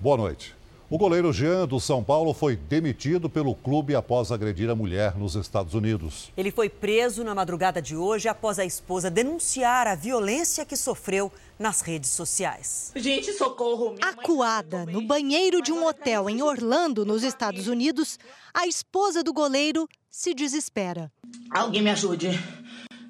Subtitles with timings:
[0.00, 0.54] Boa noite.
[0.88, 5.34] O goleiro Jean do São Paulo foi demitido pelo clube após agredir a mulher nos
[5.34, 6.32] Estados Unidos.
[6.36, 11.32] Ele foi preso na madrugada de hoje após a esposa denunciar a violência que sofreu
[11.58, 12.92] nas redes sociais.
[12.94, 13.96] Gente, socorro!
[14.00, 18.18] Acuada no banheiro de um hotel em Orlando, nos Estados Unidos,
[18.54, 21.12] a esposa do goleiro se desespera.
[21.50, 22.30] Alguém me ajude.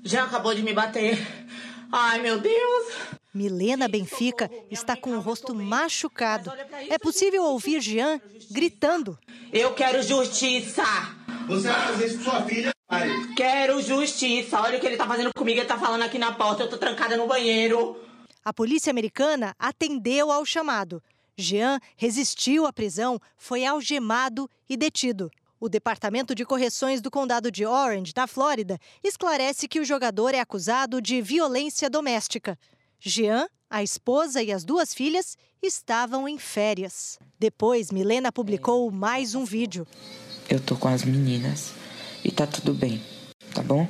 [0.02, 1.18] Jean acabou de me bater.
[1.92, 3.17] Ai, meu Deus!
[3.32, 6.50] Milena Benfica está com o rosto machucado.
[6.88, 9.18] É possível ouvir Jean gritando.
[9.52, 10.84] Eu quero justiça!
[11.46, 13.08] Você vai fazer isso com sua filha, pai?
[13.36, 14.60] Quero justiça!
[14.60, 16.76] Olha o que ele tá fazendo comigo, ele tá falando aqui na porta, eu tô
[16.76, 17.96] trancada no banheiro.
[18.44, 21.02] A polícia americana atendeu ao chamado.
[21.36, 25.30] Jean resistiu à prisão, foi algemado e detido.
[25.60, 30.40] O Departamento de Correções do Condado de Orange, na Flórida, esclarece que o jogador é
[30.40, 32.58] acusado de violência doméstica.
[33.00, 37.18] Jean, a esposa e as duas filhas estavam em férias.
[37.38, 39.86] Depois, Milena publicou mais um vídeo.
[40.48, 41.72] Eu tô com as meninas
[42.24, 43.00] e tá tudo bem,
[43.54, 43.86] tá bom?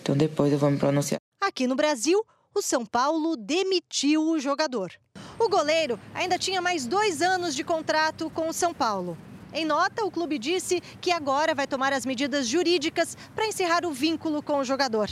[0.00, 1.18] Então depois eu vou me pronunciar.
[1.40, 4.92] Aqui no Brasil, o São Paulo demitiu o jogador.
[5.36, 9.18] O goleiro ainda tinha mais dois anos de contrato com o São Paulo.
[9.52, 13.92] Em nota, o clube disse que agora vai tomar as medidas jurídicas para encerrar o
[13.92, 15.10] vínculo com o jogador.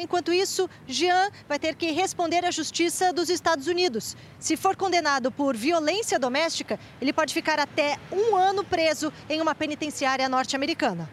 [0.00, 4.16] Enquanto isso, Jean vai ter que responder à Justiça dos Estados Unidos.
[4.38, 9.54] Se for condenado por violência doméstica, ele pode ficar até um ano preso em uma
[9.54, 11.10] penitenciária norte-americana.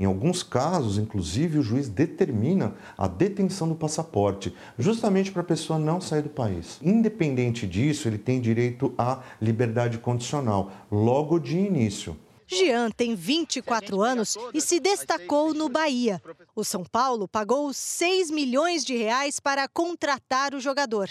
[0.00, 5.78] Em alguns casos, inclusive, o juiz determina a detenção do passaporte, justamente para a pessoa
[5.78, 6.80] não sair do país.
[6.82, 12.16] Independente disso, ele tem direito à liberdade condicional, logo de início.
[12.46, 16.22] Jean tem 24 anos e se destacou no Bahia.
[16.54, 21.08] O São Paulo pagou 6 milhões de reais para contratar o jogador.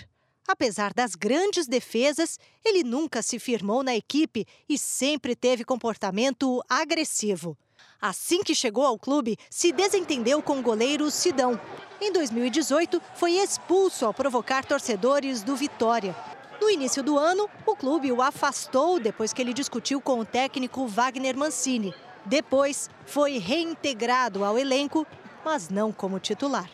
[0.48, 7.58] Apesar das grandes defesas, ele nunca se firmou na equipe e sempre teve comportamento agressivo.
[8.02, 11.60] Assim que chegou ao clube, se desentendeu com o goleiro Sidão.
[12.02, 16.14] Em 2018, foi expulso ao provocar torcedores do Vitória.
[16.62, 20.88] No início do ano, o clube o afastou depois que ele discutiu com o técnico
[20.88, 21.94] Wagner Mancini.
[22.26, 25.06] Depois, foi reintegrado ao elenco,
[25.44, 26.70] mas não como titular.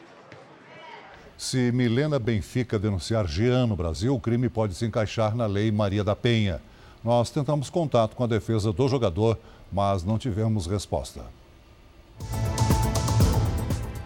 [1.38, 6.04] Se Milena Benfica denunciar Jean no Brasil, o crime pode se encaixar na Lei Maria
[6.04, 6.62] da Penha.
[7.04, 9.40] Nós tentamos contato com a defesa do jogador,
[9.72, 11.24] mas não tivemos resposta.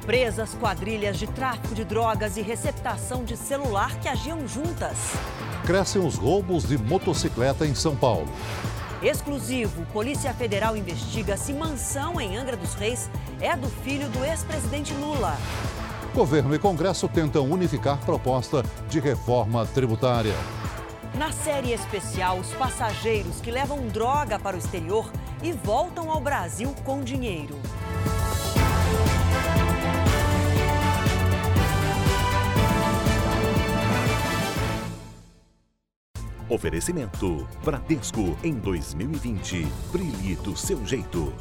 [0.05, 5.13] Presas quadrilhas de tráfico de drogas e receptação de celular que agiam juntas.
[5.65, 8.27] Crescem os roubos de motocicleta em São Paulo.
[9.01, 13.09] Exclusivo, Polícia Federal investiga se mansão em Angra dos Reis
[13.39, 15.37] é do filho do ex-presidente Lula.
[16.13, 20.35] Governo e Congresso tentam unificar proposta de reforma tributária.
[21.15, 25.09] Na série especial, os passageiros que levam droga para o exterior
[25.41, 27.57] e voltam ao Brasil com dinheiro.
[36.53, 39.65] Oferecimento: Bradesco em 2020.
[39.91, 41.33] Brilhe do seu jeito.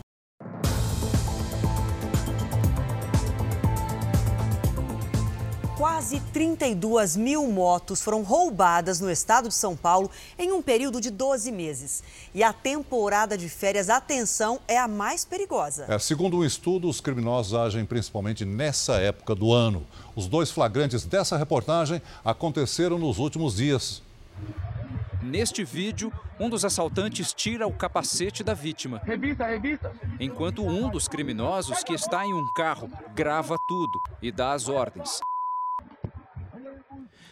[5.76, 11.10] Quase 32 mil motos foram roubadas no estado de São Paulo em um período de
[11.10, 12.02] 12 meses.
[12.34, 15.84] E a temporada de férias, atenção, é a mais perigosa.
[15.90, 19.86] É, segundo um estudo, os criminosos agem principalmente nessa época do ano.
[20.16, 24.00] Os dois flagrantes dessa reportagem aconteceram nos últimos dias.
[25.22, 28.99] Neste vídeo, um dos assaltantes tira o capacete da vítima.
[29.05, 29.93] Revista, revista.
[30.19, 35.21] Enquanto um dos criminosos, que está em um carro, grava tudo e dá as ordens.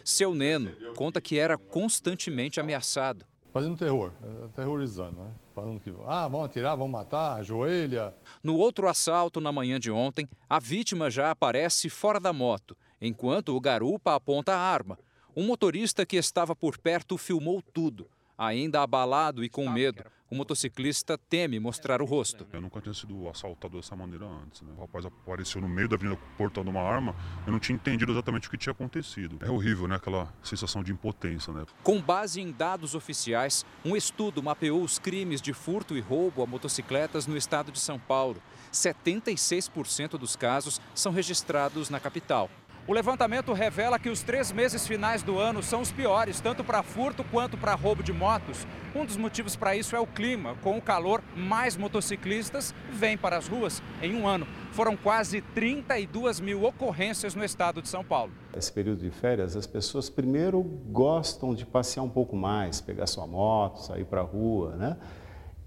[0.05, 3.25] Seu Neno conta que era constantemente ameaçado.
[3.51, 4.13] Fazendo terror,
[4.45, 5.31] aterrorizando, né?
[5.53, 8.15] Falando que, ah, vão atirar, vão matar, ajoelha.
[8.41, 13.53] No outro assalto, na manhã de ontem, a vítima já aparece fora da moto, enquanto
[13.53, 14.97] o garupa aponta a arma.
[15.35, 18.07] Um motorista que estava por perto filmou tudo.
[18.37, 22.47] Ainda abalado e com medo, o motociclista teme mostrar o rosto.
[22.51, 24.61] Eu nunca tinha sido assaltado dessa maneira antes.
[24.61, 24.73] Né?
[24.77, 27.15] O rapaz apareceu no meio da avenida portando uma arma.
[27.45, 29.37] Eu não tinha entendido exatamente o que tinha acontecido.
[29.45, 29.95] É horrível, né?
[29.95, 31.65] Aquela sensação de impotência, né?
[31.83, 36.47] Com base em dados oficiais, um estudo mapeou os crimes de furto e roubo a
[36.47, 38.41] motocicletas no estado de São Paulo.
[38.71, 42.49] 76% dos casos são registrados na capital.
[42.87, 46.81] O levantamento revela que os três meses finais do ano são os piores, tanto para
[46.81, 48.65] furto quanto para roubo de motos.
[48.95, 50.55] Um dos motivos para isso é o clima.
[50.63, 54.47] Com o calor, mais motociclistas vêm para as ruas em um ano.
[54.71, 58.31] Foram quase 32 mil ocorrências no estado de São Paulo.
[58.57, 63.27] Esse período de férias, as pessoas primeiro gostam de passear um pouco mais, pegar sua
[63.27, 64.97] moto, sair para a rua, né?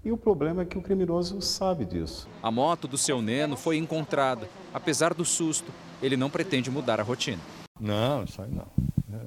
[0.03, 2.27] E o problema é que o criminoso sabe disso.
[2.43, 4.47] A moto do seu Neno foi encontrada.
[4.71, 5.71] Apesar do susto,
[6.01, 7.41] ele não pretende mudar a rotina.
[7.79, 8.67] Não, isso aí não.
[9.13, 9.21] É,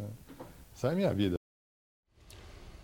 [0.75, 1.39] isso aí é minha vida.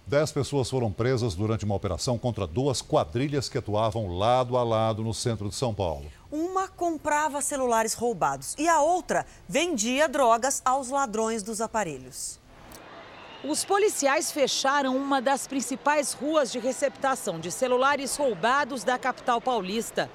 [0.06, 5.02] Dez pessoas foram presas durante uma operação contra duas quadrilhas que atuavam lado a lado
[5.02, 6.04] no centro de São Paulo.
[6.31, 12.38] Uma comprava celulares roubados e a outra vendia drogas aos ladrões dos aparelhos.
[13.42, 20.10] Os policiais fecharam uma das principais ruas de receptação de celulares roubados da capital paulista.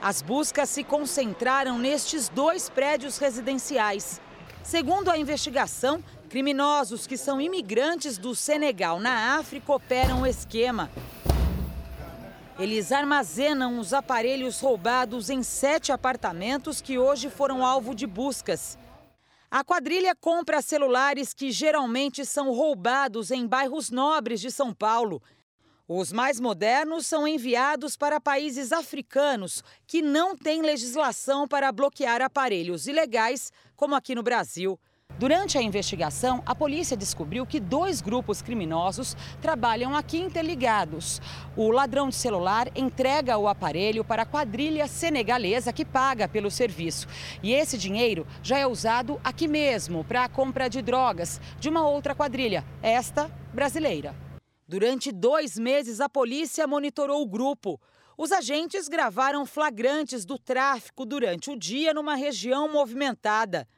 [0.00, 4.20] As buscas se concentraram nestes dois prédios residenciais.
[4.62, 10.90] Segundo a investigação, criminosos que são imigrantes do Senegal na África operam o esquema.
[12.58, 18.78] Eles armazenam os aparelhos roubados em sete apartamentos que hoje foram alvo de buscas.
[19.50, 25.22] A quadrilha compra celulares que geralmente são roubados em bairros nobres de São Paulo.
[25.88, 32.88] Os mais modernos são enviados para países africanos que não têm legislação para bloquear aparelhos
[32.88, 34.76] ilegais, como aqui no Brasil.
[35.16, 41.22] Durante a investigação, a polícia descobriu que dois grupos criminosos trabalham aqui interligados.
[41.56, 47.06] O ladrão de celular entrega o aparelho para a quadrilha senegalesa que paga pelo serviço.
[47.44, 51.88] E esse dinheiro já é usado aqui mesmo para a compra de drogas de uma
[51.88, 54.25] outra quadrilha, esta brasileira.
[54.68, 57.80] Durante dois meses, a polícia monitorou o grupo.
[58.18, 63.68] Os agentes gravaram flagrantes do tráfico durante o dia numa região movimentada.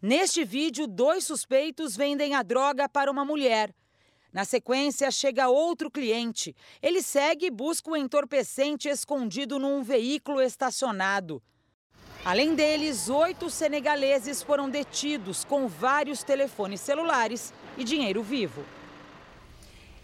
[0.00, 3.74] Neste vídeo, dois suspeitos vendem a droga para uma mulher.
[4.32, 6.54] Na sequência, chega outro cliente.
[6.82, 11.42] Ele segue e busca o entorpecente escondido num veículo estacionado.
[12.24, 18.64] Além deles, oito senegaleses foram detidos com vários telefones celulares e dinheiro vivo.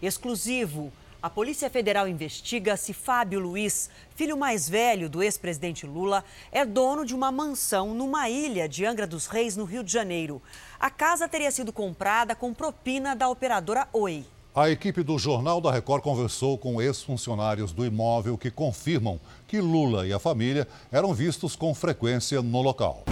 [0.03, 0.91] Exclusivo.
[1.21, 7.05] A Polícia Federal investiga se Fábio Luiz, filho mais velho do ex-presidente Lula, é dono
[7.05, 10.41] de uma mansão numa ilha de Angra dos Reis, no Rio de Janeiro.
[10.77, 14.25] A casa teria sido comprada com propina da operadora Oi.
[14.53, 20.05] A equipe do Jornal da Record conversou com ex-funcionários do imóvel que confirmam que Lula
[20.05, 23.05] e a família eram vistos com frequência no local.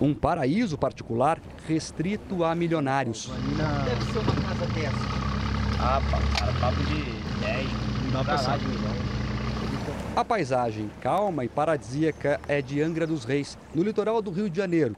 [0.00, 3.28] Um paraíso particular restrito a milionários.
[3.84, 5.18] Deve ser uma casa dessa.
[5.80, 6.00] Ah,
[6.38, 7.02] cara, papo de
[7.40, 7.68] 10,
[8.04, 14.22] não dá pra A paisagem calma e paradisíaca é de Angra dos Reis, no litoral
[14.22, 14.94] do Rio de Janeiro.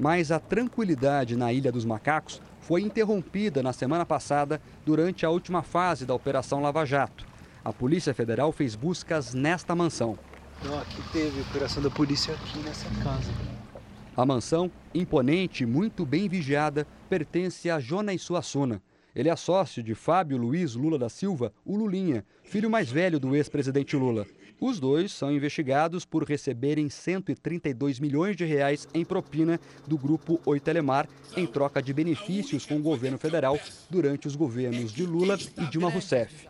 [0.00, 5.62] Mas a tranquilidade na Ilha dos Macacos foi interrompida na semana passada durante a última
[5.62, 7.26] fase da Operação Lava Jato.
[7.62, 10.18] A Polícia Federal fez buscas nesta mansão.
[10.64, 13.57] Não, aqui teve operação da polícia aqui nessa casa.
[14.18, 18.82] A mansão, imponente e muito bem vigiada, pertence a Jonas Suassuna.
[19.14, 23.36] Ele é sócio de Fábio Luiz Lula da Silva, o Lulinha, filho mais velho do
[23.36, 24.26] ex-presidente Lula.
[24.60, 30.58] Os dois são investigados por receberem 132 milhões de reais em propina do grupo Oi
[30.58, 33.56] Telemar em troca de benefícios com o governo federal
[33.88, 36.48] durante os governos de Lula e Dilma Rousseff.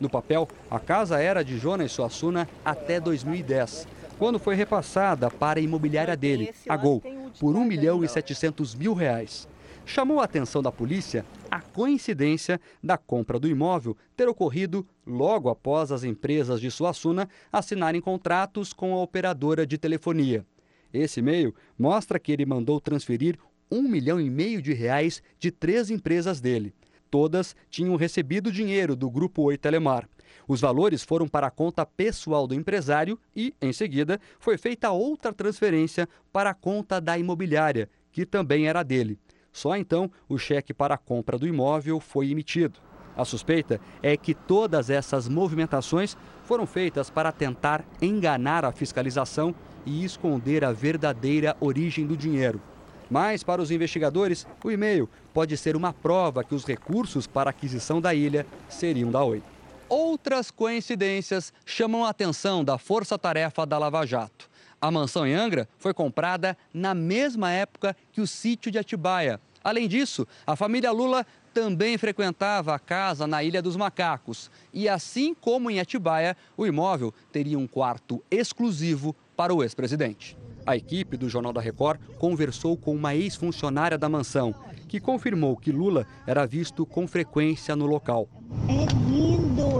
[0.00, 5.62] No papel, a casa era de Jonas Suassuna até 2010 quando foi repassada para a
[5.62, 7.02] imobiliária dele, a Gol,
[7.38, 9.48] por 1 milhão e 700 mil reais.
[9.84, 15.92] Chamou a atenção da polícia a coincidência da compra do imóvel ter ocorrido logo após
[15.92, 20.44] as empresas de Suassuna assinarem contratos com a operadora de telefonia.
[20.92, 23.38] Esse e-mail mostra que ele mandou transferir
[23.70, 26.74] um milhão e meio de reais de três empresas dele.
[27.10, 30.08] Todas tinham recebido dinheiro do Grupo Oi Telemar.
[30.48, 35.32] Os valores foram para a conta pessoal do empresário e, em seguida, foi feita outra
[35.32, 39.18] transferência para a conta da imobiliária, que também era dele.
[39.52, 42.78] Só então o cheque para a compra do imóvel foi emitido.
[43.16, 49.54] A suspeita é que todas essas movimentações foram feitas para tentar enganar a fiscalização
[49.86, 52.60] e esconder a verdadeira origem do dinheiro.
[53.08, 57.52] Mas, para os investigadores, o e-mail pode ser uma prova que os recursos para a
[57.52, 59.42] aquisição da ilha seriam da Oi.
[59.88, 64.50] Outras coincidências chamam a atenção da força-tarefa da Lava Jato.
[64.80, 69.40] A mansão em Angra foi comprada na mesma época que o sítio de Atibaia.
[69.62, 71.24] Além disso, a família Lula
[71.54, 74.50] também frequentava a casa na Ilha dos Macacos.
[74.74, 80.36] E assim como em Atibaia, o imóvel teria um quarto exclusivo para o ex-presidente.
[80.66, 84.52] A equipe do Jornal da Record conversou com uma ex-funcionária da mansão,
[84.88, 88.28] que confirmou que Lula era visto com frequência no local.
[88.68, 89.05] É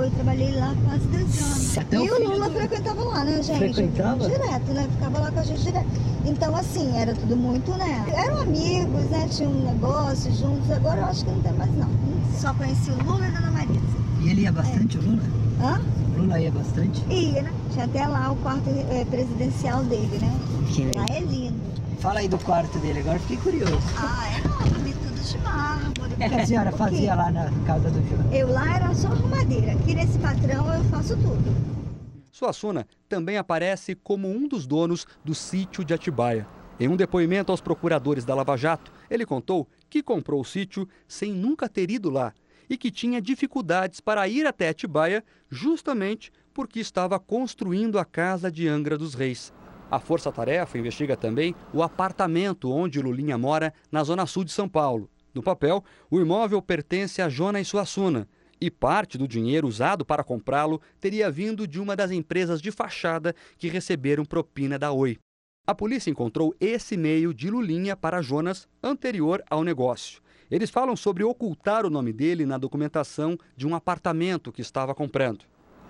[0.06, 1.76] eu trabalhei lá quase dois anos.
[1.92, 3.58] E o Lula frequentava lá, né, gente?
[3.58, 4.28] Frequentava?
[4.28, 4.88] Direto, né?
[4.92, 5.86] Ficava lá com a gente direto.
[6.24, 8.04] Então, assim, era tudo muito, né?
[8.14, 9.28] Eram amigos, né?
[9.30, 10.70] Tinham um negócio juntos.
[10.70, 11.90] Agora eu acho que não tem mais, não.
[12.38, 13.80] Só conheci o Lula e a Dona Marisa.
[14.20, 15.00] E ele ia bastante, é.
[15.00, 15.22] o Lula?
[15.60, 15.80] Hã?
[16.14, 17.02] O Lula ia bastante?
[17.10, 17.52] Ia, né?
[17.72, 20.34] Tinha até lá o quarto é, presidencial dele, né?
[20.68, 21.56] Que lá é lindo.
[21.98, 23.78] Fala aí do quarto dele, agora fiquei curioso.
[23.96, 24.85] Ah, é tudo
[25.26, 26.14] de mármore.
[26.14, 28.16] O que a senhora fazia lá na casa do Jô?
[28.32, 29.72] Eu lá era só arrumadeira.
[29.72, 31.76] Aqui nesse patrão eu faço tudo.
[32.30, 36.46] Suassuna também aparece como um dos donos do sítio de Atibaia.
[36.78, 41.32] Em um depoimento aos procuradores da Lava Jato, ele contou que comprou o sítio sem
[41.32, 42.32] nunca ter ido lá
[42.68, 48.68] e que tinha dificuldades para ir até Atibaia justamente porque estava construindo a casa de
[48.68, 49.52] Angra dos Reis.
[49.90, 54.68] A Força Tarefa investiga também o apartamento onde Lulinha mora na zona sul de São
[54.68, 55.08] Paulo.
[55.36, 58.26] No papel, o imóvel pertence a Jonas Suassuna
[58.58, 63.36] e parte do dinheiro usado para comprá-lo teria vindo de uma das empresas de fachada
[63.58, 65.18] que receberam propina da Oi.
[65.66, 70.22] A polícia encontrou esse e-mail de Lulinha para Jonas anterior ao negócio.
[70.50, 75.44] Eles falam sobre ocultar o nome dele na documentação de um apartamento que estava comprando.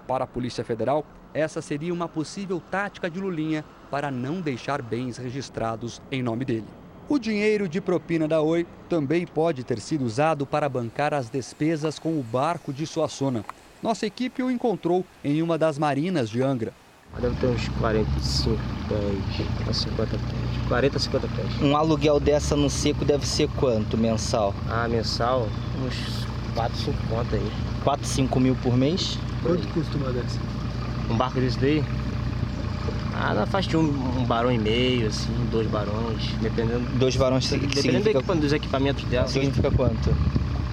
[0.08, 5.16] Para a Polícia Federal, essa seria uma possível tática de Lulinha para não deixar bens
[5.16, 6.85] registrados em nome dele.
[7.08, 12.00] O dinheiro de propina da Oi também pode ter sido usado para bancar as despesas
[12.00, 13.44] com o barco de Suassuna.
[13.80, 16.72] Nossa equipe o encontrou em uma das marinas de Angra.
[17.20, 18.58] Deve ter uns 45
[18.88, 20.20] pés, 50 pés,
[20.66, 21.62] 40, 50 pés.
[21.62, 24.52] Um aluguel dessa no seco deve ser quanto mensal?
[24.68, 25.48] Ah, mensal,
[25.86, 27.52] uns 4, 5 contas aí.
[27.84, 29.16] 4, 5 mil por mês?
[29.44, 30.40] Quanto custa uma dessa?
[31.08, 31.84] Um barco desse daí?
[33.18, 33.80] Ah, na faixa de um,
[34.20, 36.80] um barão e meio, assim, dois barões, dependendo.
[36.98, 38.12] Dois barões Dependendo significa...
[38.12, 39.26] do equipa- dos equipamentos dela.
[39.26, 40.14] Significa quanto?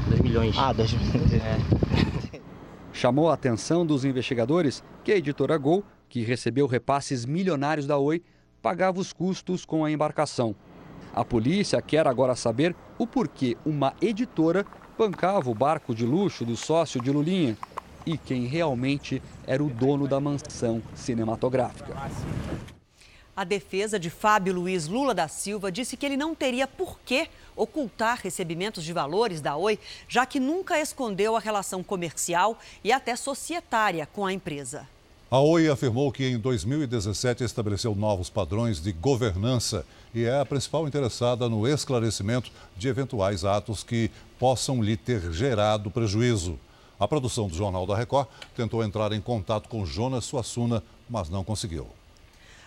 [0.09, 0.55] 2 milhões.
[0.57, 1.33] Ah, 2 milhões.
[1.33, 2.41] É.
[2.91, 8.21] Chamou a atenção dos investigadores que a editora Gol, que recebeu repasses milionários da Oi,
[8.62, 10.53] pagava os custos com a embarcação.
[11.15, 14.65] A polícia quer agora saber o porquê uma editora
[14.97, 17.57] bancava o barco de luxo do sócio de Lulinha
[18.05, 21.95] e quem realmente era o dono da mansão cinematográfica.
[23.36, 27.27] A defesa de Fábio Luiz Lula da Silva disse que ele não teria por que
[27.55, 33.15] ocultar recebimentos de valores da Oi, já que nunca escondeu a relação comercial e até
[33.15, 34.88] societária com a empresa.
[35.31, 39.83] A Oi afirmou que em 2017 estabeleceu novos padrões de governança
[40.13, 45.89] e é a principal interessada no esclarecimento de eventuais atos que possam lhe ter gerado
[45.89, 46.60] prejuízo.
[47.00, 51.43] A produção do Jornal da Record tentou entrar em contato com Jonas Suassuna, mas não
[51.43, 51.88] conseguiu.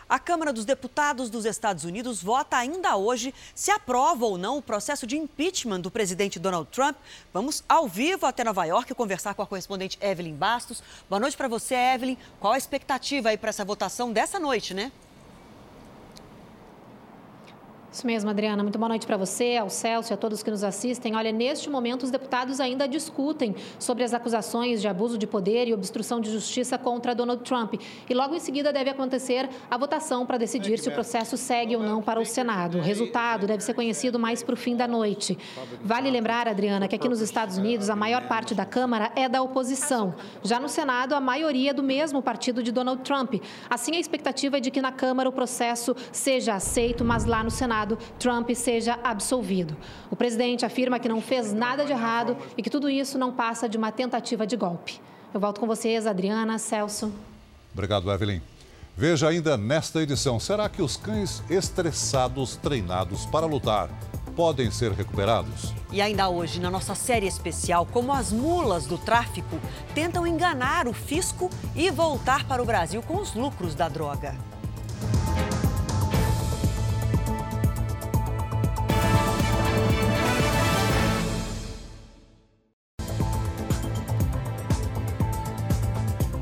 [0.09, 4.63] A Câmara dos Deputados dos Estados Unidos vota ainda hoje se aprova ou não o
[4.63, 6.97] processo de impeachment do presidente Donald Trump.
[7.35, 10.81] Vamos ao vivo até Nova York conversar com a correspondente Evelyn Bastos.
[11.11, 12.17] Boa noite para você, Evelyn.
[12.39, 14.93] Qual a expectativa aí para essa votação dessa noite, né?
[17.97, 18.63] Isso mesmo, Adriana.
[18.63, 21.17] Muito boa noite para você, ao Celso e a todos que nos assistem.
[21.17, 25.73] Olha, neste momento, os deputados ainda discutem sobre as acusações de abuso de poder e
[25.73, 27.81] obstrução de justiça contra Donald Trump.
[28.07, 31.83] E logo em seguida deve acontecer a votação para decidir se o processo segue ou
[31.83, 32.77] não para o Senado.
[32.77, 35.39] O resultado deve ser conhecido mais para o fim da noite.
[35.83, 39.41] Vale lembrar, Adriana, que aqui nos Estados Unidos a maior parte da Câmara é da
[39.41, 40.15] oposição.
[40.43, 43.37] Já no Senado, a maioria é do mesmo partido de Donald Trump.
[43.71, 47.51] Assim, a expectativa é de que na Câmara o processo seja aceito, mas lá no
[47.51, 47.86] Senado
[48.19, 49.77] Trump seja absolvido.
[50.11, 53.69] O presidente afirma que não fez nada de errado e que tudo isso não passa
[53.69, 55.01] de uma tentativa de golpe.
[55.33, 57.13] Eu volto com vocês, Adriana, Celso.
[57.73, 58.41] Obrigado, Evelyn.
[58.97, 63.91] Veja ainda nesta edição: será que os cães estressados treinados para lutar
[64.35, 65.75] podem ser recuperados?
[65.93, 69.61] E ainda hoje, na nossa série especial, como as mulas do tráfico
[69.95, 74.35] tentam enganar o fisco e voltar para o Brasil com os lucros da droga.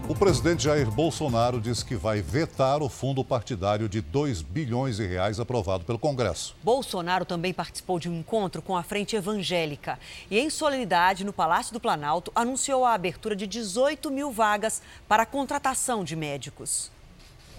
[0.07, 5.07] O presidente Jair Bolsonaro disse que vai vetar o fundo partidário de 2 bilhões de
[5.07, 6.55] reais aprovado pelo Congresso.
[6.63, 9.99] Bolsonaro também participou de um encontro com a Frente Evangélica
[10.31, 15.23] e, em solenidade no Palácio do Planalto, anunciou a abertura de 18 mil vagas para
[15.23, 16.93] a contratação de médicos.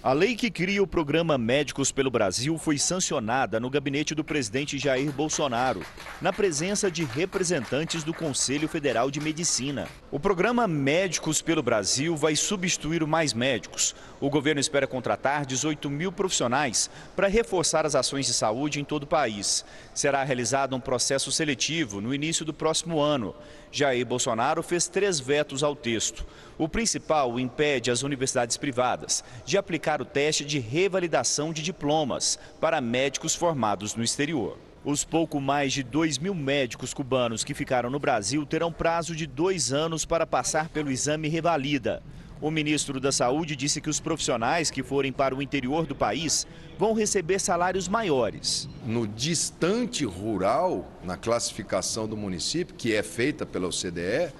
[0.02, 4.78] A lei que cria o programa Médicos pelo Brasil foi sancionada no gabinete do presidente
[4.78, 5.82] Jair Bolsonaro,
[6.20, 9.88] na presença de representantes do Conselho Federal de Medicina.
[10.10, 13.96] O programa Médicos pelo Brasil vai substituir o Mais Médicos.
[14.20, 19.02] O governo espera contratar 18 mil profissionais para reforçar as ações de saúde em todo
[19.04, 19.64] o país.
[19.92, 23.34] Será realizado um processo seletivo no início do próximo ano.
[23.76, 26.24] Jair Bolsonaro fez três vetos ao texto.
[26.56, 32.80] O principal impede as universidades privadas de aplicar o teste de revalidação de diplomas para
[32.80, 34.56] médicos formados no exterior.
[34.82, 39.26] Os pouco mais de 2 mil médicos cubanos que ficaram no Brasil terão prazo de
[39.26, 42.02] dois anos para passar pelo exame Revalida.
[42.40, 46.46] O ministro da Saúde disse que os profissionais que forem para o interior do país
[46.78, 48.68] vão receber salários maiores.
[48.84, 54.32] No distante rural, na classificação do município, que é feita pela OCDE,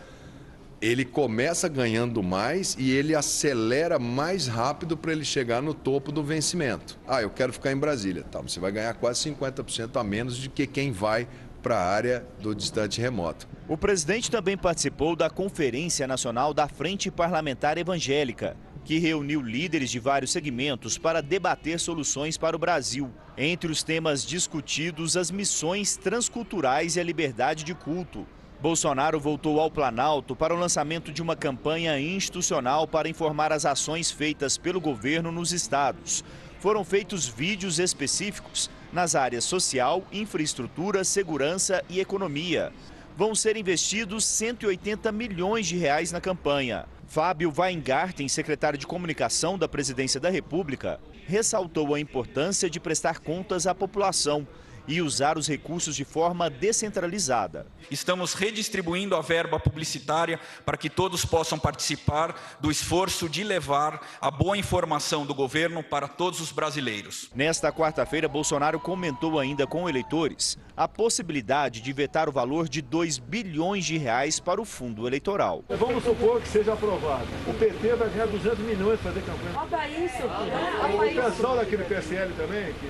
[0.81, 6.23] ele começa ganhando mais e ele acelera mais rápido para ele chegar no topo do
[6.23, 6.99] vencimento.
[7.09, 8.23] Ah, eu quero ficar em Brasília.
[8.25, 11.27] Tá, você vai ganhar quase 50% a menos do que quem vai
[11.67, 13.49] para a área do distante remoto.
[13.69, 19.99] O presidente também participou da Conferência Nacional da Frente Parlamentar Evangélica, que reuniu líderes de
[19.99, 23.11] vários segmentos para debater soluções para o Brasil.
[23.37, 28.25] Entre os temas discutidos, as missões transculturais e a liberdade de culto.
[28.61, 34.09] Bolsonaro voltou ao Planalto para o lançamento de uma campanha institucional para informar as ações
[34.09, 36.23] feitas pelo governo nos estados.
[36.61, 42.73] Foram feitos vídeos específicos nas áreas social, infraestrutura, segurança e economia.
[43.15, 46.87] Vão ser investidos 180 milhões de reais na campanha.
[47.07, 53.67] Fábio Weingarten, secretário de Comunicação da Presidência da República, ressaltou a importância de prestar contas
[53.67, 54.49] à população
[54.89, 57.67] e usar os recursos de forma descentralizada.
[57.91, 64.31] Estamos redistribuindo a verba publicitária para que todos possam participar do esforço de levar a
[64.31, 67.31] boa informação do governo para todos os brasileiros.
[67.35, 73.19] Nesta quarta-feira, Bolsonaro comentou ainda com eleitores a possibilidade de vetar o valor de 2
[73.19, 75.65] bilhões de reais para o fundo eleitoral.
[75.69, 77.27] Vamos supor que seja aprovado.
[77.47, 79.57] O PT vai ganhar 200 milhões para fazer campanha.
[79.57, 82.87] Olha isso, ah, O pessoal daquele PSL também, que,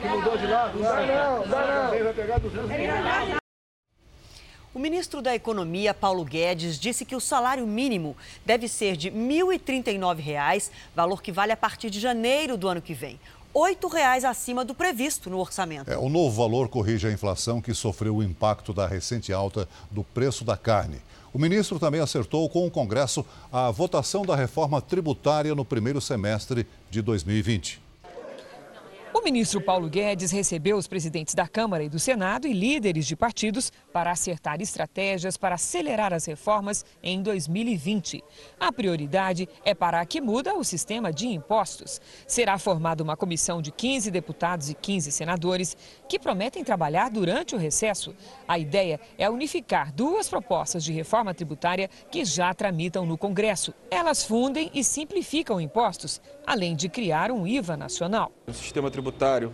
[0.00, 0.78] que mudou de lado,
[1.28, 3.38] não, não, não, vai pegar 200 milhões.
[4.74, 9.16] O ministro da Economia, Paulo Guedes, disse que o salário mínimo deve ser de R$
[9.16, 13.18] 1.039, valor que vale a partir de janeiro do ano que vem.
[13.54, 15.90] R$ 8,00 acima do previsto no orçamento.
[15.90, 20.04] É, o novo valor corrige a inflação que sofreu o impacto da recente alta do
[20.04, 21.00] preço da carne.
[21.32, 26.66] O ministro também acertou com o Congresso a votação da reforma tributária no primeiro semestre
[26.90, 27.87] de 2020.
[29.18, 33.16] O ministro Paulo Guedes recebeu os presidentes da Câmara e do Senado e líderes de
[33.16, 38.22] partidos para acertar estratégias para acelerar as reformas em 2020.
[38.60, 42.00] A prioridade é parar que muda o sistema de impostos.
[42.28, 45.76] Será formada uma comissão de 15 deputados e 15 senadores
[46.08, 48.14] que prometem trabalhar durante o recesso.
[48.46, 53.74] A ideia é unificar duas propostas de reforma tributária que já tramitam no Congresso.
[53.90, 58.32] Elas fundem e simplificam impostos, além de criar um IVA nacional.
[58.46, 59.52] O sistema tributário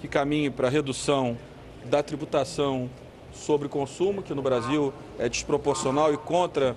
[0.00, 1.38] que caminhe para a redução
[1.86, 2.90] da tributação
[3.32, 6.76] sobre consumo, que no Brasil é desproporcional e contra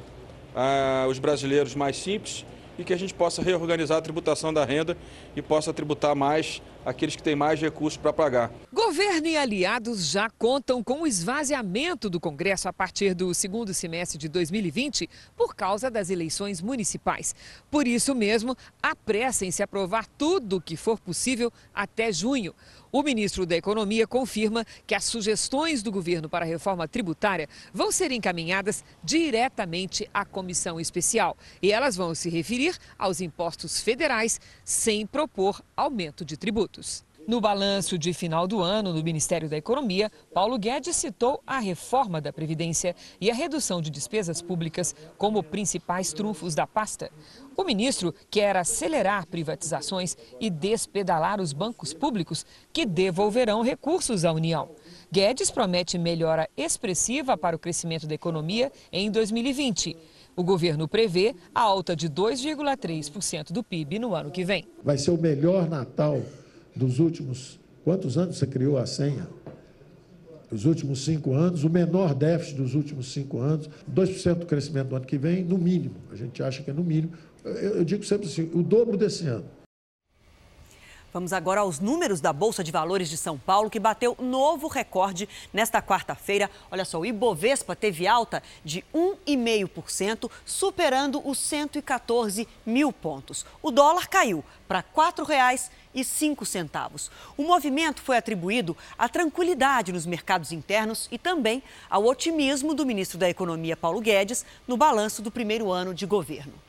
[0.55, 2.45] ah, os brasileiros mais simples,
[2.77, 4.95] e que a gente possa reorganizar a tributação da renda
[5.35, 8.49] e possa tributar mais aqueles que têm mais recursos para pagar.
[8.71, 14.17] Governo e aliados já contam com o esvaziamento do Congresso a partir do segundo semestre
[14.17, 17.35] de 2020 por causa das eleições municipais.
[17.69, 22.55] Por isso mesmo, apressem se aprovar tudo o que for possível até junho.
[22.89, 27.91] O ministro da Economia confirma que as sugestões do governo para a reforma tributária vão
[27.91, 35.05] ser encaminhadas diretamente à comissão especial e elas vão se referir aos impostos federais sem
[35.05, 36.37] propor aumento de
[37.27, 42.21] No balanço de final do ano no Ministério da Economia, Paulo Guedes citou a reforma
[42.21, 47.11] da Previdência e a redução de despesas públicas como principais trunfos da pasta.
[47.57, 54.69] O ministro quer acelerar privatizações e despedalar os bancos públicos que devolverão recursos à União.
[55.11, 59.97] Guedes promete melhora expressiva para o crescimento da economia em 2020.
[60.33, 64.65] O governo prevê a alta de 2,3% do PIB no ano que vem.
[64.81, 66.21] Vai ser o melhor Natal
[66.77, 67.59] dos últimos.
[67.83, 69.27] Quantos anos você criou a senha?
[70.51, 74.95] Os últimos cinco anos, o menor déficit dos últimos cinco anos, 2% do crescimento do
[74.95, 75.95] ano que vem, no mínimo.
[76.11, 77.11] A gente acha que é no mínimo.
[77.43, 79.45] Eu, eu digo sempre assim: o dobro desse ano.
[81.17, 85.27] Vamos agora aos números da Bolsa de Valores de São Paulo, que bateu novo recorde
[85.51, 86.47] nesta quarta-feira.
[86.69, 93.47] Olha só, o Ibovespa teve alta de 1,5%, superando os 114 mil pontos.
[93.63, 97.09] O dólar caiu para R$ 4,05.
[97.35, 103.17] O movimento foi atribuído à tranquilidade nos mercados internos e também ao otimismo do ministro
[103.17, 106.66] da Economia, Paulo Guedes, no balanço do primeiro ano de governo.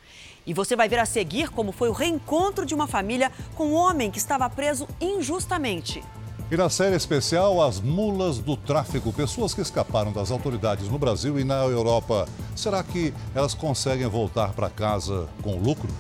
[0.48, 3.74] E você vai ver a seguir como foi o reencontro de uma família com um
[3.74, 6.02] homem que estava preso injustamente.
[6.50, 11.38] E na série especial, as mulas do tráfico, pessoas que escaparam das autoridades no Brasil
[11.38, 12.26] e na Europa.
[12.56, 15.90] Será que elas conseguem voltar para casa com lucro?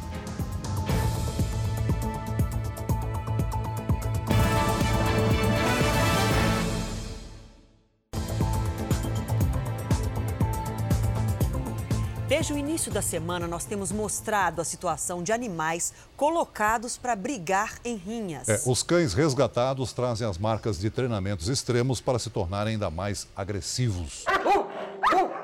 [12.48, 17.78] Desde o início da semana, nós temos mostrado a situação de animais colocados para brigar
[17.84, 18.48] em rinhas.
[18.48, 23.28] É, os cães resgatados trazem as marcas de treinamentos extremos para se tornarem ainda mais
[23.36, 24.24] agressivos.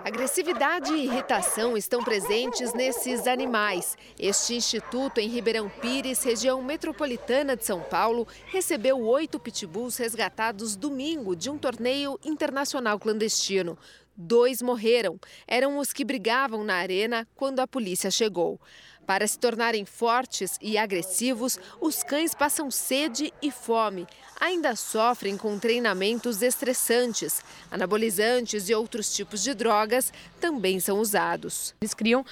[0.05, 3.97] Agressividade e irritação estão presentes nesses animais.
[4.19, 11.35] Este instituto em Ribeirão Pires, região metropolitana de São Paulo, recebeu oito pitbulls resgatados domingo
[11.35, 13.79] de um torneio internacional clandestino.
[14.17, 15.19] Dois morreram.
[15.47, 18.61] Eram os que brigavam na arena quando a polícia chegou.
[19.07, 24.07] Para se tornarem fortes e agressivos, os cães passam sede e fome.
[24.41, 27.43] Ainda sofrem com treinamentos estressantes.
[27.71, 31.75] Anabolizantes e outros tipos de drogas também são usados.
[31.81, 32.25] Eles criam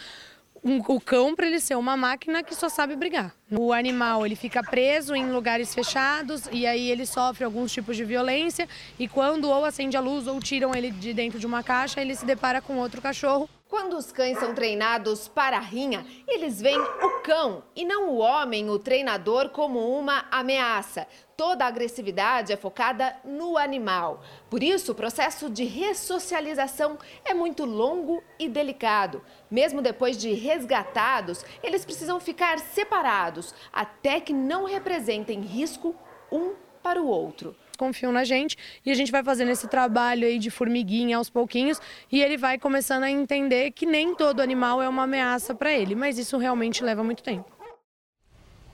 [0.65, 3.35] um, o cão para ele ser uma máquina que só sabe brigar.
[3.51, 8.05] O animal ele fica preso em lugares fechados e aí ele sofre alguns tipos de
[8.05, 12.01] violência e quando ou acende a luz ou tiram ele de dentro de uma caixa,
[12.01, 13.49] ele se depara com outro cachorro.
[13.73, 18.19] Quando os cães são treinados para a rinha, eles veem o cão e não o
[18.19, 21.07] homem, o treinador, como uma ameaça.
[21.39, 24.21] Toda a agressividade é focada no animal.
[24.51, 29.25] Por isso, o processo de ressocialização é muito longo e delicado.
[29.51, 35.97] Mesmo depois de resgatados, eles precisam ficar separados até que não representem risco
[36.31, 40.39] um para o outro confiam na gente e a gente vai fazendo esse trabalho aí
[40.39, 41.81] de formiguinha aos pouquinhos
[42.13, 45.97] e ele vai começando a entender que nem todo animal é uma ameaça para ele,
[45.97, 47.51] mas isso realmente leva muito tempo.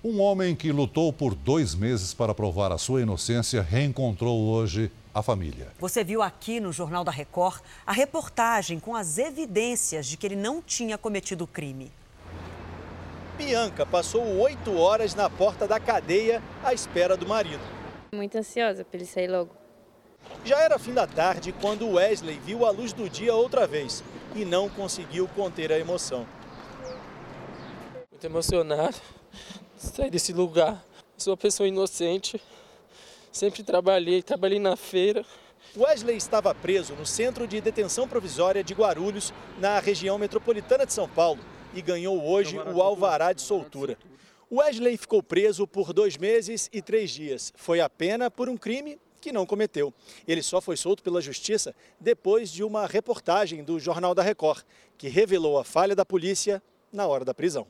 [0.04, 5.22] Um homem que lutou por dois meses para provar a sua inocência reencontrou hoje a
[5.22, 5.68] família.
[5.78, 10.36] Você viu aqui no Jornal da Record a reportagem com as evidências de que ele
[10.36, 11.90] não tinha cometido o crime.
[13.38, 17.77] Bianca passou oito horas na porta da cadeia à espera do marido.
[18.12, 19.50] Muito ansiosa para ele sair logo.
[20.44, 24.02] Já era fim da tarde quando Wesley viu a luz do dia outra vez
[24.34, 26.26] e não conseguiu conter a emoção.
[28.10, 28.96] Muito emocionado
[29.76, 30.82] sair desse lugar.
[31.16, 32.40] Sou uma pessoa inocente.
[33.30, 35.24] Sempre trabalhei, trabalhei na feira.
[35.76, 41.08] Wesley estava preso no Centro de Detenção Provisória de Guarulhos, na região metropolitana de São
[41.08, 41.40] Paulo,
[41.74, 43.96] e ganhou hoje o alvará de soltura.
[44.50, 47.52] Wesley ficou preso por dois meses e três dias.
[47.54, 49.92] Foi a pena por um crime que não cometeu.
[50.26, 54.64] Ele só foi solto pela justiça depois de uma reportagem do Jornal da Record,
[54.96, 57.66] que revelou a falha da polícia na hora da prisão.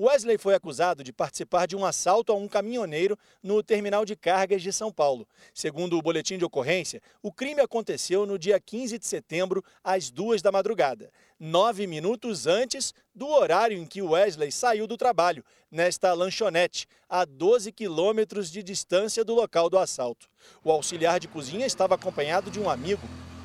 [0.00, 4.62] Wesley foi acusado de participar de um assalto a um caminhoneiro no terminal de cargas
[4.62, 5.26] de São Paulo.
[5.52, 10.40] Segundo o boletim de ocorrência, o crime aconteceu no dia 15 de setembro, às duas
[10.40, 16.86] da madrugada, nove minutos antes do horário em que Wesley saiu do trabalho, nesta lanchonete,
[17.08, 20.28] a 12 quilômetros de distância do local do assalto.
[20.62, 23.02] O auxiliar de cozinha estava acompanhado de um amigo.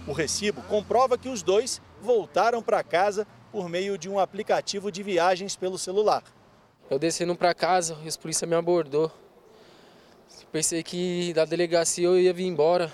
[0.07, 5.01] O recibo comprova que os dois voltaram para casa por meio de um aplicativo de
[5.01, 6.23] viagens pelo celular.
[6.93, 9.12] Eu descendo para casa, os polícia me abordou.
[10.51, 12.93] Pensei que da delegacia eu ia vir embora.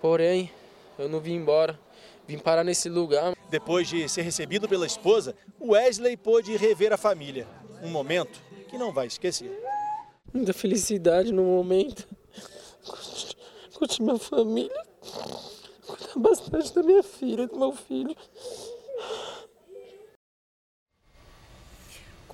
[0.00, 0.48] Porém,
[0.96, 1.76] eu não vim embora.
[2.24, 3.36] Vim parar nesse lugar.
[3.50, 7.48] Depois de ser recebido pela esposa, Wesley pôde rever a família.
[7.82, 9.50] Um momento que não vai esquecer.
[10.32, 12.06] Muita felicidade no momento.
[13.74, 14.86] Curti minha família.
[15.84, 18.14] Cuidar bastante da minha filha, do meu filho.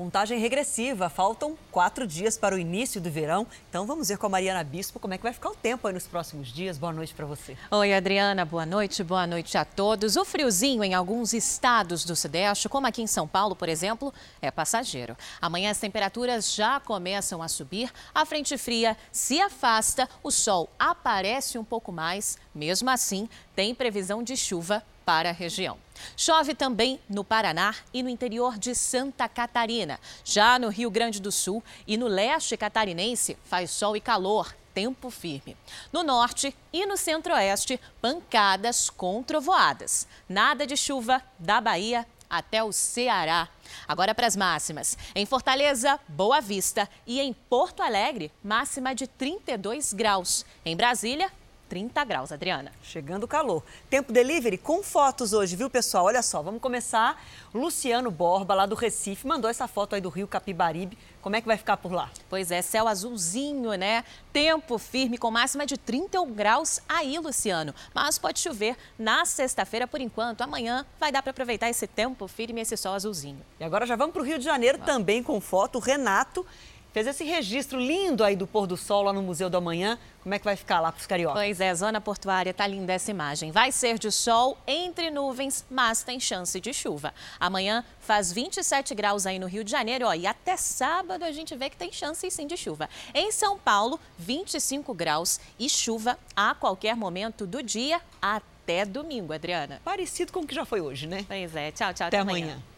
[0.01, 3.47] Contagem regressiva, faltam quatro dias para o início do verão.
[3.69, 5.93] Então vamos ver com a Mariana Bispo como é que vai ficar o tempo aí
[5.93, 6.79] nos próximos dias.
[6.79, 7.55] Boa noite para você.
[7.71, 10.17] Oi, Adriana, boa noite, boa noite a todos.
[10.17, 14.11] O friozinho em alguns estados do Sudeste, como aqui em São Paulo, por exemplo,
[14.41, 15.15] é passageiro.
[15.39, 21.59] Amanhã as temperaturas já começam a subir, a frente fria se afasta, o sol aparece
[21.59, 22.39] um pouco mais.
[22.55, 25.77] Mesmo assim, tem previsão de chuva para a região.
[26.17, 29.99] Chove também no Paraná e no interior de Santa Catarina.
[30.25, 35.11] Já no Rio Grande do Sul e no leste catarinense faz sol e calor, tempo
[35.11, 35.57] firme.
[35.93, 40.07] No norte e no centro-oeste, pancadas com trovoadas.
[40.29, 43.49] Nada de chuva da Bahia até o Ceará.
[43.89, 44.97] Agora para as máximas.
[45.15, 50.47] Em Fortaleza, Boa Vista e em Porto Alegre, máxima de 32 graus.
[50.65, 51.31] Em Brasília,
[51.71, 52.73] 30 graus, Adriana.
[52.83, 53.63] Chegando o calor.
[53.89, 56.07] Tempo delivery com fotos hoje, viu, pessoal?
[56.07, 57.25] Olha só, vamos começar.
[57.55, 60.99] Luciano Borba, lá do Recife, mandou essa foto aí do Rio Capibaribe.
[61.23, 62.11] Como é que vai ficar por lá?
[62.29, 64.05] Pois é, céu azulzinho, né?
[64.33, 67.73] Tempo firme com máxima de 31 graus aí, Luciano.
[67.95, 70.41] Mas pode chover na sexta-feira por enquanto.
[70.41, 73.41] Amanhã vai dar para aproveitar esse tempo firme e esse sol azulzinho.
[73.61, 75.77] E agora já vamos para o Rio de Janeiro também com foto.
[75.77, 76.45] O Renato
[76.93, 79.99] fez esse registro lindo aí do pôr do sol lá no Museu do Amanhã.
[80.23, 81.41] Como é que vai ficar lá para os cariocas?
[81.41, 83.51] Pois é, zona portuária, tá linda essa imagem.
[83.51, 87.15] Vai ser de sol entre nuvens, mas tem chance de chuva.
[87.39, 91.57] Amanhã faz 27 graus aí no Rio de Janeiro, ó, e até sábado a gente
[91.57, 92.89] vê que tem chance sim de chuva.
[93.15, 99.81] Em São Paulo, 25 graus e chuva a qualquer momento do dia até domingo, Adriana.
[99.85, 101.25] Parecido com o que já foi hoje, né?
[101.27, 102.09] Pois é, tchau, tchau.
[102.09, 102.47] Até, até amanhã.
[102.47, 102.70] amanhã.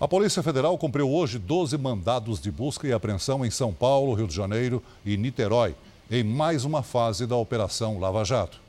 [0.00, 4.26] A Polícia Federal cumpriu hoje 12 mandados de busca e apreensão em São Paulo, Rio
[4.26, 5.76] de Janeiro e Niterói,
[6.10, 8.60] em mais uma fase da Operação Lava Jato.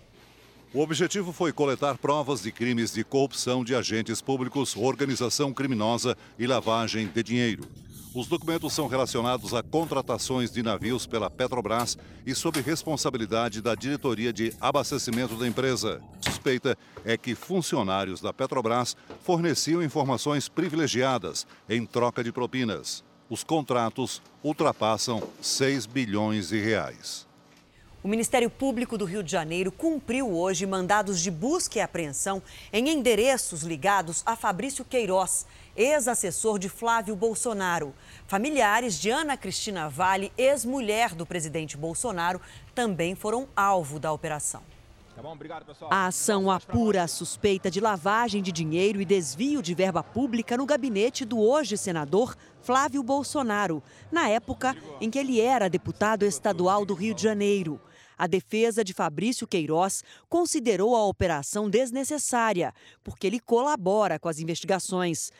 [0.71, 6.45] O objetivo foi coletar provas de crimes de corrupção de agentes públicos, organização criminosa e
[6.45, 7.63] lavagem de dinheiro.
[8.15, 14.31] Os documentos são relacionados a contratações de navios pela Petrobras e sob responsabilidade da diretoria
[14.31, 16.01] de abastecimento da empresa.
[16.21, 23.03] Suspeita é que funcionários da Petrobras forneciam informações privilegiadas em troca de propinas.
[23.29, 27.24] Os contratos ultrapassam 6 bilhões de reais.
[28.05, 32.39] O Ministério Público do Rio de Janeiro cumpriu hoje mandados de busca e apreensão
[32.71, 37.95] em endereços ligados a Fabrício Queiroz, ex-assessor de Flávio Bolsonaro.
[38.27, 42.39] Familiares de Ana Cristina Vale, ex-mulher do presidente Bolsonaro,
[42.75, 44.61] também foram alvo da operação.
[45.15, 49.73] Tá bom, obrigado, a ação apura a suspeita de lavagem de dinheiro e desvio de
[49.73, 55.67] verba pública no gabinete do hoje senador Flávio Bolsonaro, na época em que ele era
[55.67, 57.81] deputado estadual do Rio de Janeiro.
[58.17, 62.73] A defesa de Fabrício Queiroz considerou a operação desnecessária,
[63.03, 65.31] porque ele colabora com as investigações.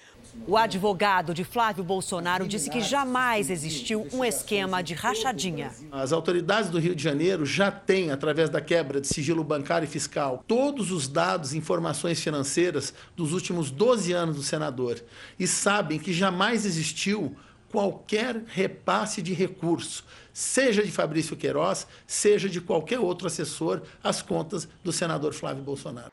[0.48, 5.72] O advogado de Flávio Bolsonaro disse que jamais existiu um esquema de rachadinha.
[5.92, 9.90] As autoridades do Rio de Janeiro já têm, através da quebra de sigilo bancário e
[9.90, 15.02] fiscal, todos os dados e informações financeiras dos últimos 12 anos do senador
[15.40, 17.36] e sabem que jamais existiu
[17.72, 24.68] qualquer repasse de recurso, seja de Fabrício Queiroz, seja de qualquer outro assessor, às contas
[24.84, 26.12] do senador Flávio Bolsonaro.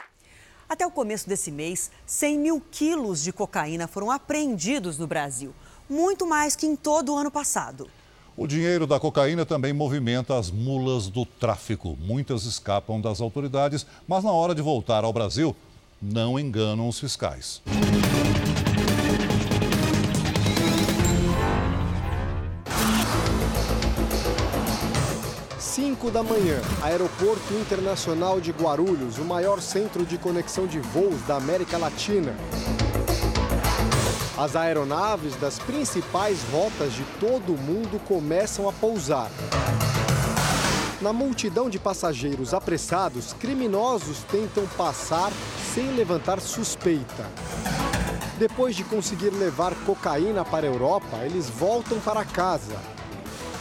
[0.68, 5.52] Até o começo desse mês, 100 mil quilos de cocaína foram apreendidos no Brasil,
[5.90, 7.90] muito mais que em todo o ano passado.
[8.36, 11.98] O dinheiro da cocaína também movimenta as mulas do tráfico.
[12.00, 15.54] Muitas escapam das autoridades, mas na hora de voltar ao Brasil,
[16.00, 17.60] não enganam os fiscais.
[26.02, 31.36] 5 da manhã, Aeroporto Internacional de Guarulhos, o maior centro de conexão de voos da
[31.36, 32.34] América Latina.
[34.36, 39.30] As aeronaves das principais rotas de todo o mundo começam a pousar.
[41.00, 45.30] Na multidão de passageiros apressados, criminosos tentam passar
[45.72, 47.26] sem levantar suspeita.
[48.40, 52.76] Depois de conseguir levar cocaína para a Europa, eles voltam para casa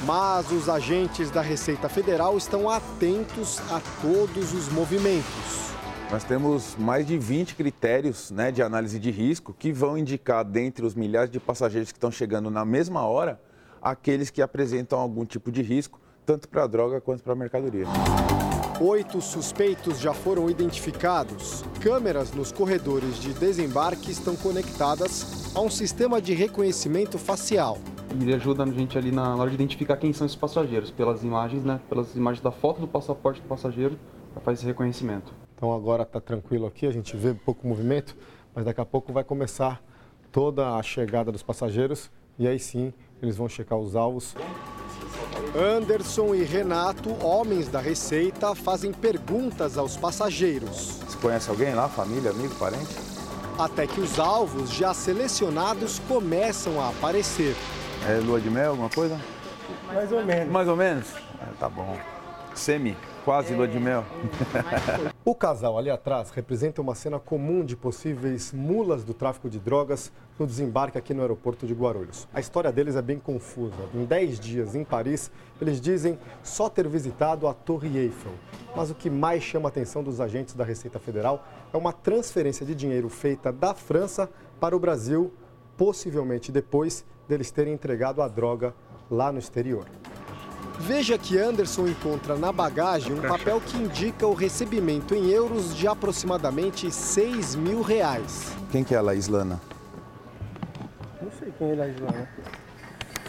[0.06, 5.72] mas os agentes da Receita Federal estão atentos a todos os movimentos.
[6.12, 10.86] Nós temos mais de 20 critérios né, de análise de risco que vão indicar, dentre
[10.86, 13.40] os milhares de passageiros que estão chegando na mesma hora,
[13.82, 17.86] aqueles que apresentam algum tipo de risco, tanto para a droga quanto para a mercadoria.
[18.82, 21.64] Oito suspeitos já foram identificados.
[21.80, 27.78] Câmeras nos corredores de desembarque estão conectadas a um sistema de reconhecimento facial
[28.20, 31.64] ele ajuda a gente ali na hora de identificar quem são esses passageiros, pelas imagens,
[31.64, 31.80] né?
[31.90, 33.98] Pelas imagens da foto do passaporte do passageiro,
[34.34, 35.34] para fazer esse reconhecimento.
[35.56, 38.16] Então agora está tranquilo aqui, a gente vê pouco movimento,
[38.54, 39.82] mas daqui a pouco vai começar
[40.32, 44.36] toda a chegada dos passageiros e aí sim eles vão checar os alvos.
[45.56, 51.00] Anderson e Renato, homens da Receita, fazem perguntas aos passageiros.
[51.06, 52.96] Você conhece alguém lá, família, amigo, parente?
[53.60, 57.56] Até que os alvos já selecionados começam a aparecer.
[58.08, 59.20] É lua de mel, alguma coisa?
[59.88, 60.52] Mais ou menos.
[60.52, 61.14] Mais ou menos?
[61.40, 61.96] É, tá bom.
[62.56, 64.04] Semi, quase lua de mel.
[65.24, 70.12] O casal ali atrás representa uma cena comum de possíveis mulas do tráfico de drogas
[70.40, 72.28] no desembarque aqui no aeroporto de Guarulhos.
[72.34, 73.76] A história deles é bem confusa.
[73.94, 75.30] Em 10 dias em Paris,
[75.62, 78.32] eles dizem só ter visitado a Torre Eiffel.
[78.76, 82.66] Mas o que mais chama a atenção dos agentes da Receita Federal é uma transferência
[82.66, 84.28] de dinheiro feita da França
[84.60, 85.32] para o Brasil,
[85.78, 88.74] possivelmente depois deles terem entregado a droga
[89.10, 89.86] lá no exterior.
[90.80, 95.88] Veja que Anderson encontra na bagagem um papel que indica o recebimento em euros de
[95.88, 98.52] aproximadamente 6 mil reais.
[98.70, 99.62] Quem que é a Laislana?
[101.22, 102.28] Não sei quem é Laislana.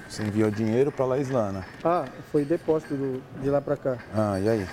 [0.08, 1.64] Você enviou dinheiro para Laislana.
[1.84, 3.98] Ah, foi depósito do, de lá para cá.
[4.14, 4.66] Ah, e aí?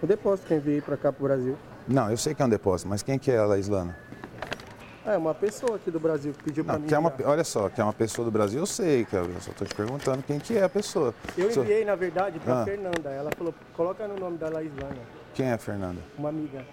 [0.00, 1.56] O depósito que eu enviei para cá para o Brasil.
[1.88, 3.98] Não, eu sei que é um depósito, mas quem que é a Laislana?
[5.06, 6.86] É, uma pessoa aqui do Brasil que pediu para mim.
[6.86, 9.28] Que é uma, olha só, que é uma pessoa do Brasil, eu sei, que eu
[9.40, 11.14] só estou te perguntando quem que é a pessoa.
[11.36, 12.64] Eu enviei, na verdade, para Ah.
[12.64, 13.10] Fernanda.
[13.10, 14.96] Ela falou, coloca no nome da Laislana,
[15.34, 15.98] Quem é a Fernanda?
[16.16, 16.64] uma amiga.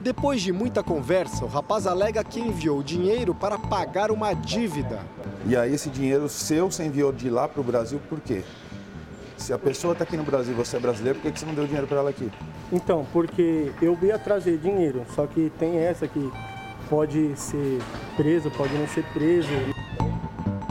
[0.00, 5.00] Depois de muita conversa, o rapaz alega que enviou o dinheiro para pagar uma dívida.
[5.44, 8.42] E aí esse dinheiro seu você enviou de lá para o Brasil por quê?
[9.36, 11.46] Se a pessoa está aqui no Brasil e você é brasileiro, por que que você
[11.46, 12.30] não deu dinheiro para ela aqui?
[12.70, 16.30] Então, porque eu ia trazer dinheiro, só que tem essa que
[16.90, 17.80] pode ser
[18.16, 19.48] preso, pode não ser preso.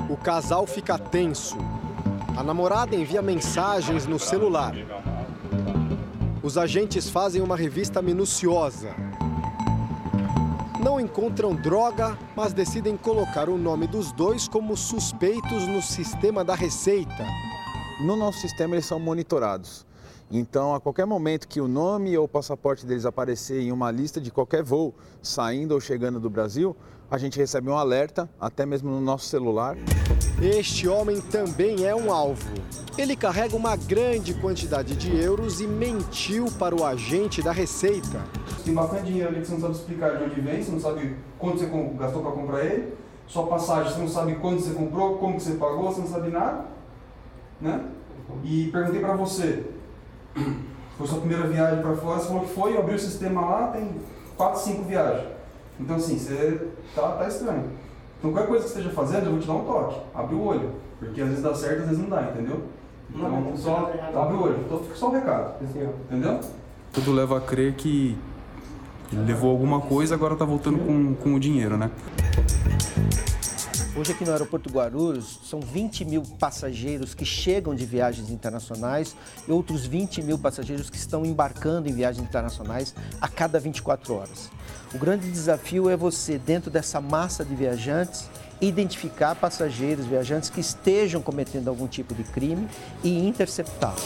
[0.10, 1.58] O casal fica tenso.
[2.38, 4.76] A namorada envia mensagens no celular.
[6.44, 8.94] Os agentes fazem uma revista minuciosa.
[10.84, 16.56] Não encontram droga, mas decidem colocar o nome dos dois como suspeitos no sistema da
[16.56, 17.26] Receita.
[18.02, 19.89] No nosso sistema eles são monitorados.
[20.32, 24.22] Então, a qualquer momento que o nome ou o passaporte deles aparecer em uma lista
[24.22, 26.78] de qualquer voo saindo ou chegando do Brasil,
[27.10, 29.76] a gente recebe um alerta, até mesmo no nosso celular.
[30.40, 32.48] Este homem também é um alvo.
[32.96, 38.24] Ele carrega uma grande quantidade de euros e mentiu para o agente da Receita.
[38.64, 41.16] Tem bastante dinheiro ali que você não sabe explicar de onde vem, você não sabe
[41.40, 41.66] quanto você
[41.98, 42.94] gastou para comprar ele.
[43.26, 46.30] Sua passagem, você não sabe quando você comprou, como que você pagou, você não sabe
[46.30, 46.66] nada.
[47.60, 47.90] Né?
[48.44, 49.66] E perguntei para você,
[50.98, 53.68] foi sua primeira viagem para fora, você falou que foi, eu abri o sistema lá,
[53.68, 53.90] tem
[54.36, 55.28] 4, 5 viagens.
[55.80, 57.72] Então assim, você tá, tá estranho.
[58.18, 60.02] Então qualquer coisa que você esteja fazendo, eu vou te dar um toque.
[60.14, 60.72] Abre o olho.
[61.00, 62.64] Porque às vezes dá certo, às vezes não dá, entendeu?
[63.14, 64.60] Então só abre o olho.
[64.66, 65.54] Então fica só o recado.
[65.64, 66.40] Entendeu?
[66.92, 68.18] Tudo leva a crer que
[69.12, 71.90] ele levou alguma coisa agora tá voltando com, com o dinheiro, né?
[74.00, 79.14] Hoje aqui no aeroporto Guarulhos são 20 mil passageiros que chegam de viagens internacionais
[79.46, 84.50] e outros 20 mil passageiros que estão embarcando em viagens internacionais a cada 24 horas.
[84.96, 88.30] O grande desafio é você, dentro dessa massa de viajantes,
[88.62, 92.70] identificar passageiros, viajantes que estejam cometendo algum tipo de crime
[93.04, 94.02] e interceptá-los.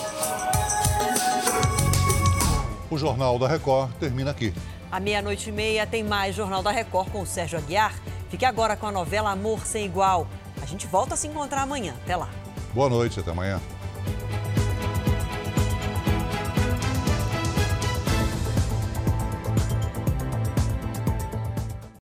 [2.89, 4.55] O Jornal da Record termina aqui.
[4.91, 7.93] À meia-noite e meia tem mais Jornal da Record com o Sérgio Aguiar.
[8.33, 10.27] Fique agora com a novela Amor Sem Igual.
[10.59, 11.93] A gente volta a se encontrar amanhã.
[12.01, 12.31] Até lá.
[12.73, 13.61] Boa noite, até amanhã.